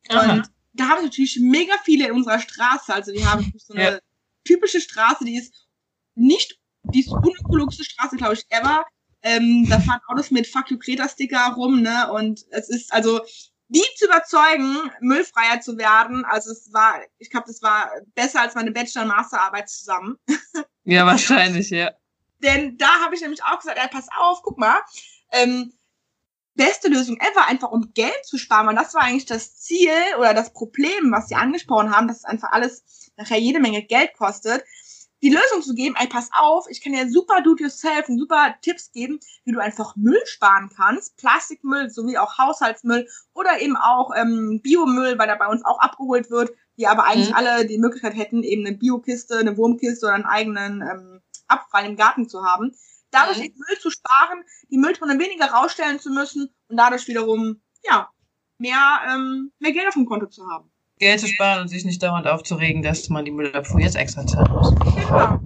Aha. 0.09 0.33
Und 0.33 0.51
da 0.73 0.89
haben 0.89 0.99
wir 0.99 1.03
natürlich 1.03 1.39
mega 1.39 1.75
viele 1.83 2.07
in 2.07 2.13
unserer 2.13 2.39
Straße. 2.39 2.93
Also 2.93 3.11
die 3.11 3.25
haben 3.25 3.53
so 3.57 3.73
eine 3.73 3.83
ja. 3.83 3.99
typische 4.43 4.81
Straße, 4.81 5.23
die 5.23 5.37
ist 5.37 5.67
nicht 6.15 6.59
die 6.83 7.05
unökologischste 7.07 7.83
Straße, 7.83 8.15
glaube 8.17 8.33
ich, 8.33 8.45
ever. 8.49 8.85
Ähm, 9.25 9.67
da 9.69 9.79
fahren 9.79 9.99
Autos 10.07 10.31
mit 10.31 10.47
Fuck 10.47 10.71
you 10.71 10.77
Kreta 10.77 11.09
Sticker 11.09 11.53
rum, 11.57 11.81
ne? 11.81 12.11
Und 12.13 12.45
es 12.51 12.69
ist 12.69 12.93
also 12.93 13.19
die 13.67 13.83
zu 13.97 14.05
überzeugen, 14.05 14.91
müllfreier 15.01 15.59
zu 15.59 15.77
werden. 15.77 16.23
Also 16.25 16.51
es 16.51 16.71
war, 16.71 17.01
ich 17.17 17.31
glaube, 17.31 17.47
das 17.47 17.61
war 17.63 17.91
besser 18.13 18.41
als 18.41 18.53
meine 18.53 18.71
Bachelor- 18.71 19.01
und 19.01 19.09
Masterarbeit 19.09 19.69
zusammen. 19.69 20.17
Ja, 20.87 21.03
wahrscheinlich, 21.07 21.71
ja. 21.71 21.89
Denn 22.43 22.77
da 22.77 22.99
habe 23.03 23.15
ich 23.15 23.21
nämlich 23.21 23.41
auch 23.41 23.57
gesagt, 23.57 23.79
ey, 23.81 23.87
pass 23.89 24.05
auf, 24.19 24.43
guck 24.43 24.59
mal, 24.59 24.79
ähm, 25.31 25.73
beste 26.53 26.89
Lösung 26.89 27.17
ever, 27.17 27.47
einfach 27.47 27.71
um 27.71 27.91
Geld 27.95 28.23
zu 28.23 28.37
sparen. 28.37 28.67
Und 28.67 28.75
das 28.75 28.93
war 28.93 29.01
eigentlich 29.01 29.25
das 29.25 29.59
Ziel 29.59 29.89
oder 30.19 30.35
das 30.35 30.53
Problem, 30.53 31.11
was 31.11 31.27
sie 31.27 31.33
angesprochen 31.33 31.89
haben, 31.89 32.07
dass 32.07 32.17
es 32.17 32.23
einfach 32.23 32.51
alles 32.51 33.11
nachher 33.17 33.39
jede 33.39 33.59
Menge 33.59 33.81
Geld 33.81 34.13
kostet. 34.13 34.63
Die 35.23 35.29
Lösung 35.29 35.61
zu 35.61 35.73
geben, 35.73 35.95
ey, 35.97 36.07
pass 36.07 36.29
auf, 36.33 36.65
ich 36.69 36.81
kann 36.81 36.93
dir 36.93 37.09
super 37.09 37.41
do-it-yourself 37.41 38.09
und 38.09 38.19
super 38.19 38.55
Tipps 38.61 38.91
geben, 38.91 39.19
wie 39.43 39.53
du 39.53 39.59
einfach 39.59 39.95
Müll 39.95 40.21
sparen 40.25 40.69
kannst, 40.75 41.17
Plastikmüll 41.17 41.89
sowie 41.89 42.17
auch 42.17 42.37
Haushaltsmüll 42.37 43.07
oder 43.33 43.59
eben 43.61 43.75
auch 43.77 44.11
ähm, 44.15 44.61
Biomüll, 44.61 45.17
weil 45.17 45.27
der 45.27 45.37
bei 45.37 45.47
uns 45.47 45.63
auch 45.65 45.79
abgeholt 45.79 46.29
wird, 46.29 46.51
die 46.77 46.87
aber 46.87 47.05
eigentlich 47.05 47.29
mhm. 47.29 47.35
alle 47.35 47.65
die 47.65 47.77
Möglichkeit 47.77 48.15
hätten, 48.15 48.43
eben 48.43 48.65
eine 48.65 48.77
Biokiste, 48.77 49.37
eine 49.37 49.57
Wurmkiste 49.57 50.05
oder 50.05 50.15
einen 50.15 50.25
eigenen 50.25 50.81
ähm, 50.81 51.21
Abfall 51.47 51.85
im 51.85 51.95
Garten 51.95 52.27
zu 52.27 52.43
haben. 52.43 52.75
Dadurch 53.11 53.37
mhm. 53.37 53.55
Müll 53.55 53.79
zu 53.79 53.89
sparen, 53.89 54.43
die 54.69 54.77
Mülltonne 54.77 55.17
weniger 55.17 55.45
rausstellen 55.45 55.99
zu 55.99 56.11
müssen 56.11 56.53
und 56.67 56.77
dadurch 56.77 57.07
wiederum, 57.07 57.61
ja, 57.83 58.11
mehr, 58.57 59.01
ähm, 59.07 59.51
mehr 59.59 59.71
Geld 59.71 59.87
auf 59.87 59.93
dem 59.93 60.05
Konto 60.05 60.27
zu 60.27 60.47
haben. 60.49 60.71
Geld 60.99 61.19
zu 61.19 61.27
sparen 61.27 61.61
und 61.61 61.67
sich 61.67 61.85
nicht 61.85 62.01
dauernd 62.01 62.27
aufzuregen, 62.27 62.81
dass 62.81 63.09
man 63.09 63.25
die 63.25 63.31
Müllabfuhr 63.31 63.81
jetzt 63.81 63.97
extra 63.97 64.25
zahlen 64.25 64.51
muss. 64.51 64.73
Genau. 64.75 65.39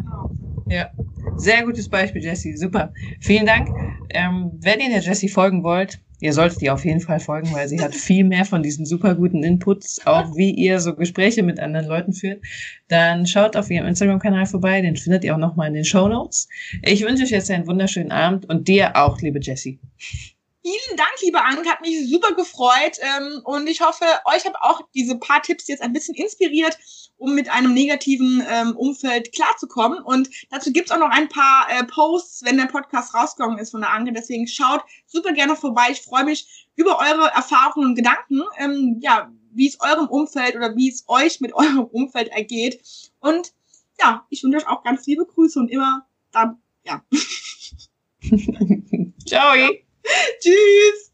Ja, 0.67 0.91
sehr 1.37 1.63
gutes 1.65 1.89
Beispiel, 1.89 2.23
Jesse. 2.23 2.55
Super. 2.55 2.93
Vielen 3.19 3.47
Dank. 3.47 3.69
Ähm, 4.11 4.51
wenn 4.61 4.79
ihr 4.79 4.89
der 4.89 5.01
Jesse 5.01 5.27
folgen 5.27 5.63
wollt, 5.63 5.99
ihr 6.19 6.33
solltet 6.33 6.61
ihr 6.61 6.73
auf 6.73 6.85
jeden 6.85 6.99
Fall 6.99 7.19
folgen, 7.19 7.51
weil 7.53 7.67
sie 7.67 7.81
hat 7.81 7.95
viel 7.95 8.23
mehr 8.23 8.45
von 8.45 8.61
diesen 8.61 8.85
super 8.85 9.15
guten 9.15 9.43
Inputs, 9.43 10.05
auch 10.05 10.35
wie 10.35 10.51
ihr 10.51 10.79
so 10.79 10.95
Gespräche 10.95 11.41
mit 11.41 11.59
anderen 11.59 11.87
Leuten 11.87 12.13
führt. 12.13 12.43
Dann 12.87 13.25
schaut 13.25 13.55
auf 13.55 13.71
ihrem 13.71 13.87
Instagram-Kanal 13.87 14.45
vorbei, 14.45 14.81
den 14.81 14.97
findet 14.97 15.23
ihr 15.23 15.33
auch 15.33 15.39
nochmal 15.39 15.69
in 15.69 15.73
den 15.73 15.85
Show 15.85 16.07
Notes. 16.07 16.47
Ich 16.83 17.03
wünsche 17.03 17.23
euch 17.23 17.31
jetzt 17.31 17.49
einen 17.49 17.65
wunderschönen 17.65 18.11
Abend 18.11 18.47
und 18.47 18.67
dir 18.67 18.95
auch, 18.95 19.19
liebe 19.21 19.39
Jessie. 19.39 19.79
Vielen 20.69 20.97
Dank, 20.97 21.13
liebe 21.23 21.41
Anke, 21.43 21.67
hat 21.67 21.81
mich 21.81 22.07
super 22.11 22.35
gefreut 22.35 22.99
ähm, 22.99 23.41
und 23.43 23.67
ich 23.67 23.81
hoffe, 23.81 24.05
euch 24.25 24.45
habe 24.45 24.61
auch 24.61 24.81
diese 24.93 25.17
paar 25.17 25.41
Tipps 25.41 25.67
jetzt 25.67 25.81
ein 25.81 25.93
bisschen 25.93 26.13
inspiriert, 26.13 26.77
um 27.17 27.33
mit 27.33 27.49
einem 27.49 27.73
negativen 27.73 28.45
ähm, 28.47 28.77
Umfeld 28.77 29.31
klarzukommen. 29.31 29.99
Und 30.03 30.29
dazu 30.51 30.71
gibt's 30.71 30.91
auch 30.91 30.99
noch 30.99 31.09
ein 31.09 31.27
paar 31.27 31.65
äh, 31.71 31.83
Posts, 31.85 32.45
wenn 32.45 32.57
der 32.57 32.67
Podcast 32.67 33.15
rausgekommen 33.15 33.57
ist 33.57 33.71
von 33.71 33.81
der 33.81 33.89
Anke. 33.89 34.13
Deswegen 34.13 34.45
schaut 34.45 34.81
super 35.07 35.31
gerne 35.31 35.55
vorbei. 35.55 35.87
Ich 35.89 36.03
freue 36.03 36.25
mich 36.25 36.67
über 36.75 36.99
eure 36.99 37.29
Erfahrungen 37.29 37.87
und 37.87 37.95
Gedanken, 37.95 38.43
ähm, 38.59 38.99
ja, 39.01 39.31
wie 39.51 39.69
es 39.69 39.81
eurem 39.81 40.07
Umfeld 40.07 40.55
oder 40.55 40.75
wie 40.75 40.89
es 40.89 41.03
euch 41.07 41.41
mit 41.41 41.53
eurem 41.55 41.85
Umfeld 41.85 42.27
ergeht. 42.27 43.09
Und 43.21 43.53
ja, 43.99 44.27
ich 44.29 44.43
wünsche 44.43 44.57
euch 44.57 44.67
auch 44.67 44.83
ganz 44.83 45.07
liebe 45.07 45.25
Grüße 45.25 45.59
und 45.59 45.69
immer 45.69 46.05
da, 46.31 46.59
ja. 46.83 47.03
Ciao. 49.25 49.55
Tschüss. 50.41 51.08